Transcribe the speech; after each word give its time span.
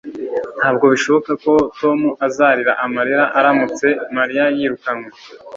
Ntabwo 0.57 0.85
bishoboka 0.93 1.31
ko 1.43 1.53
Tom 1.79 1.99
azarira 2.27 2.73
amarira 2.85 3.23
aramutse 3.39 3.87
Mariya 4.17 4.45
yirukanwe 4.57 5.09